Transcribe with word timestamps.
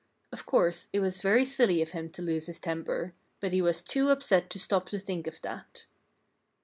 Of 0.31 0.47
course, 0.47 0.87
it 0.93 0.99
was 0.99 1.21
very 1.21 1.45
silly 1.45 1.79
of 1.79 1.91
him 1.91 2.09
to 2.13 2.23
lose 2.23 2.47
his 2.47 2.59
temper. 2.59 3.13
But 3.39 3.51
he 3.51 3.61
was 3.61 3.83
too 3.83 4.09
upset 4.09 4.49
to 4.49 4.57
stop 4.57 4.89
to 4.89 4.97
think 4.97 5.27
of 5.27 5.39
that. 5.43 5.85